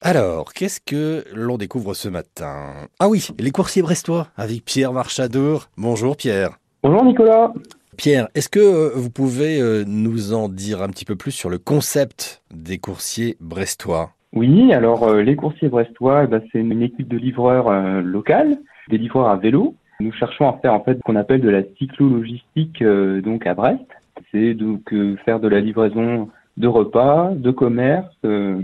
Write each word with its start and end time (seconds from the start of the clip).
Alors, 0.00 0.52
qu'est-ce 0.54 0.80
que 0.80 1.24
l'on 1.34 1.58
découvre 1.58 1.92
ce 1.92 2.08
matin? 2.08 2.86
Ah 3.00 3.08
oui, 3.08 3.26
les 3.40 3.50
coursiers 3.50 3.82
brestois 3.82 4.28
avec 4.36 4.64
Pierre 4.64 4.92
Marchadour. 4.92 5.66
Bonjour 5.76 6.16
Pierre. 6.16 6.50
Bonjour 6.84 7.04
Nicolas. 7.04 7.52
Pierre, 7.96 8.28
est-ce 8.36 8.48
que 8.48 8.60
euh, 8.60 8.90
vous 8.94 9.10
pouvez 9.10 9.60
euh, 9.60 9.82
nous 9.88 10.34
en 10.34 10.48
dire 10.48 10.82
un 10.82 10.88
petit 10.88 11.04
peu 11.04 11.16
plus 11.16 11.32
sur 11.32 11.50
le 11.50 11.58
concept 11.58 12.44
des 12.54 12.78
coursiers 12.78 13.36
brestois? 13.40 14.10
Oui, 14.32 14.72
alors 14.72 15.02
euh, 15.02 15.20
les 15.22 15.34
coursiers 15.34 15.68
brestois, 15.68 16.22
eh 16.22 16.26
ben, 16.28 16.42
c'est 16.52 16.60
une 16.60 16.80
équipe 16.80 17.08
de 17.08 17.16
livreurs 17.16 17.68
locales, 18.00 18.56
des 18.88 18.98
livreurs 18.98 19.28
à 19.28 19.36
vélo. 19.36 19.74
Nous 19.98 20.12
cherchons 20.12 20.48
à 20.48 20.58
faire 20.62 20.74
en 20.74 20.84
fait 20.84 20.94
ce 20.94 21.00
qu'on 21.00 21.16
appelle 21.16 21.40
de 21.40 21.50
la 21.50 21.64
cyclo-logistique 21.76 22.84
donc 22.84 23.48
à 23.48 23.54
Brest. 23.54 23.82
C'est 24.30 24.54
donc 24.54 24.94
faire 25.24 25.40
de 25.40 25.48
la 25.48 25.58
livraison 25.58 26.28
de 26.58 26.66
repas, 26.66 27.30
de 27.34 27.50
commerce, 27.50 28.12
euh, 28.24 28.60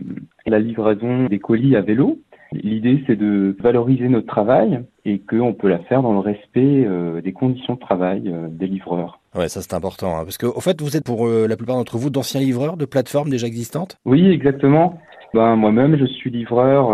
la 0.46 0.58
livraison 0.58 1.26
des 1.26 1.38
colis 1.38 1.76
à 1.76 1.80
vélo. 1.80 2.18
L'idée, 2.52 3.02
c'est 3.06 3.16
de 3.16 3.56
valoriser 3.60 4.08
notre 4.08 4.26
travail 4.26 4.80
et 5.04 5.20
qu'on 5.20 5.54
peut 5.54 5.68
la 5.68 5.78
faire 5.78 6.02
dans 6.02 6.12
le 6.12 6.18
respect 6.18 6.84
euh, 6.86 7.20
des 7.20 7.32
conditions 7.32 7.74
de 7.74 7.78
travail 7.78 8.24
euh, 8.26 8.48
des 8.48 8.66
livreurs. 8.66 9.20
Ouais, 9.34 9.48
ça 9.48 9.62
c'est 9.62 9.74
important, 9.74 10.16
hein, 10.16 10.24
parce 10.24 10.38
qu'au 10.38 10.60
fait, 10.60 10.80
vous 10.80 10.96
êtes 10.96 11.04
pour 11.04 11.26
la 11.26 11.56
plupart 11.56 11.76
d'entre 11.76 11.96
vous 11.96 12.10
d'anciens 12.10 12.40
livreurs 12.40 12.76
de 12.76 12.84
plateformes 12.84 13.30
déjà 13.30 13.46
existantes? 13.46 13.96
Oui, 14.04 14.28
exactement. 14.28 14.98
Ben, 15.32 15.56
moi-même, 15.56 15.96
je 15.96 16.04
suis 16.04 16.30
livreur 16.30 16.90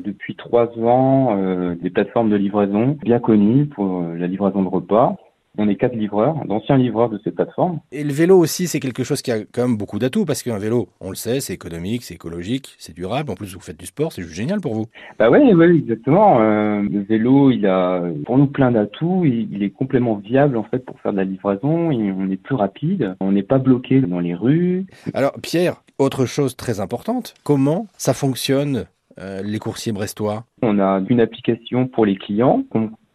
depuis 0.00 0.36
trois 0.36 0.68
ans 0.78 1.36
des 1.74 1.90
plateformes 1.90 2.30
de 2.30 2.36
livraison 2.36 2.96
bien 3.02 3.18
connues 3.18 3.66
pour 3.66 4.02
la 4.16 4.28
livraison 4.28 4.62
de 4.62 4.68
repas. 4.68 5.16
On 5.58 5.68
est 5.68 5.76
quatre 5.76 5.94
livreurs, 5.94 6.36
d'anciens 6.46 6.78
livreurs 6.78 7.10
de 7.10 7.20
ces 7.22 7.30
plateformes. 7.30 7.80
Et 7.92 8.04
le 8.04 8.12
vélo 8.12 8.38
aussi, 8.38 8.66
c'est 8.66 8.80
quelque 8.80 9.04
chose 9.04 9.20
qui 9.20 9.30
a 9.30 9.40
quand 9.40 9.68
même 9.68 9.76
beaucoup 9.76 9.98
d'atouts, 9.98 10.24
parce 10.24 10.42
qu'un 10.42 10.58
vélo, 10.58 10.88
on 11.00 11.10
le 11.10 11.14
sait, 11.14 11.40
c'est 11.40 11.52
économique, 11.52 12.04
c'est 12.04 12.14
écologique, 12.14 12.74
c'est 12.78 12.94
durable. 12.94 13.30
En 13.30 13.34
plus, 13.34 13.54
vous 13.54 13.60
faites 13.60 13.78
du 13.78 13.84
sport, 13.84 14.12
c'est 14.12 14.22
juste 14.22 14.34
génial 14.34 14.60
pour 14.60 14.74
vous. 14.74 14.86
Bah 15.18 15.30
oui, 15.30 15.52
ouais, 15.52 15.74
exactement. 15.74 16.40
Euh, 16.40 16.82
le 16.82 17.00
vélo, 17.00 17.50
il 17.50 17.66
a 17.66 18.02
pour 18.24 18.38
nous 18.38 18.46
plein 18.46 18.70
d'atouts. 18.70 19.24
Il, 19.26 19.62
est 19.62 19.70
complètement 19.70 20.16
viable 20.16 20.56
en 20.56 20.64
fait 20.64 20.78
pour 20.78 20.98
faire 21.00 21.12
de 21.12 21.18
la 21.18 21.24
livraison. 21.24 21.90
on 21.90 22.30
est 22.30 22.36
plus 22.36 22.54
rapide. 22.54 23.14
On 23.20 23.32
n'est 23.32 23.42
pas 23.42 23.58
bloqué 23.58 24.00
dans 24.00 24.20
les 24.20 24.34
rues. 24.34 24.86
Alors, 25.12 25.32
Pierre, 25.42 25.82
autre 25.98 26.26
chose 26.26 26.56
très 26.56 26.80
importante, 26.80 27.34
comment 27.44 27.86
ça 27.96 28.14
fonctionne 28.14 28.86
euh, 29.18 29.42
les 29.42 29.58
coursiers 29.58 29.92
brestois? 29.92 30.44
On 30.62 30.78
a 30.78 31.02
une 31.08 31.20
application 31.20 31.86
pour 31.86 32.06
les 32.06 32.16
clients 32.16 32.64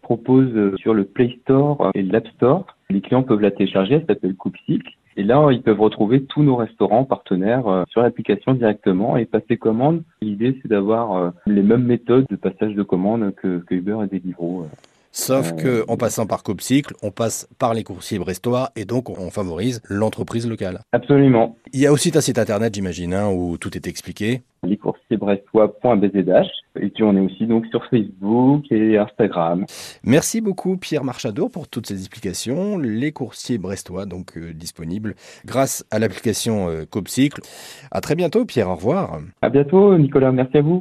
propose 0.08 0.56
euh, 0.56 0.74
sur 0.78 0.94
le 0.94 1.04
Play 1.04 1.38
Store 1.42 1.92
et 1.94 2.02
l'App 2.02 2.26
Store. 2.30 2.66
Les 2.90 3.02
clients 3.02 3.24
peuvent 3.24 3.42
la 3.42 3.52
télécharger, 3.52 3.96
elle 3.96 4.06
s'appelle 4.06 4.36
Coupcycle. 4.36 4.90
Et 5.18 5.24
là, 5.24 5.50
ils 5.52 5.62
peuvent 5.62 5.82
retrouver 5.82 6.24
tous 6.24 6.44
nos 6.44 6.56
restaurants 6.56 7.04
partenaires 7.04 7.68
euh, 7.68 7.84
sur 7.90 8.02
l'application 8.02 8.54
directement 8.54 9.18
et 9.18 9.26
passer 9.26 9.58
commande. 9.58 10.04
L'idée, 10.22 10.58
c'est 10.62 10.70
d'avoir 10.70 11.18
euh, 11.18 11.30
les 11.46 11.62
mêmes 11.62 11.84
méthodes 11.84 12.26
de 12.30 12.38
passage 12.38 12.74
de 12.74 12.84
commande 12.84 13.34
que, 13.36 13.62
Uber 13.70 13.98
et 14.06 14.08
Deliveroo. 14.08 14.68
Sauf 15.12 15.54
que 15.56 15.84
en 15.90 15.98
passant 15.98 16.26
par 16.26 16.44
Copcycle, 16.44 16.94
on 17.04 17.12
passe 17.12 17.50
par 17.60 17.74
les 17.74 17.84
coursiers 17.84 18.20
brestois 18.20 18.70
et 18.78 18.86
donc 18.86 19.10
on 19.10 19.30
favorise 19.30 19.82
l'entreprise 19.90 20.48
locale. 20.48 20.80
Absolument. 20.94 21.58
Il 21.74 21.82
y 21.82 21.88
a 21.88 21.92
aussi 21.92 22.12
un 22.16 22.22
site 22.22 22.40
internet, 22.40 22.76
j'imagine, 22.76 23.14
hein, 23.14 23.30
où 23.30 23.58
tout 23.58 23.76
est 23.76 23.88
expliqué. 23.88 24.42
Lescoursiersbrestois.bzh 25.10 26.48
et 26.80 26.90
puis 26.90 27.04
on 27.04 27.16
est 27.16 27.20
aussi 27.20 27.48
donc 27.48 27.66
sur 27.68 27.86
Facebook 27.86 28.66
et 28.72 28.98
Instagram. 28.98 29.66
Merci 30.04 30.42
beaucoup 30.42 30.78
Pierre 30.78 31.04
Marchadour 31.04 31.50
pour 31.52 31.68
toutes 31.68 31.88
ces 31.88 32.00
explications. 32.00 32.78
Les 32.78 33.12
coursiers 33.12 33.58
brestois 33.58 34.06
donc 34.06 34.38
euh, 34.38 34.54
disponibles 34.54 35.16
grâce 35.46 35.86
à 35.92 36.00
l'application 36.00 36.70
euh, 36.70 36.86
Copcycle. 36.90 37.42
À 37.92 38.02
très 38.02 38.16
bientôt 38.16 38.46
Pierre, 38.46 38.70
au 38.70 38.76
revoir. 38.76 39.20
À 39.42 39.50
bientôt 39.50 39.98
Nicolas, 39.98 40.32
merci 40.32 40.58
à 40.58 40.62
vous. 40.62 40.76